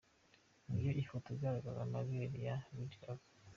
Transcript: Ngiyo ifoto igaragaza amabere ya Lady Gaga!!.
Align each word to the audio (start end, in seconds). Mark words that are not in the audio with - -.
Ngiyo 0.69 0.91
ifoto 1.01 1.27
igaragaza 1.35 1.79
amabere 1.83 2.37
ya 2.47 2.55
Lady 2.75 2.97
Gaga!!. 3.01 3.25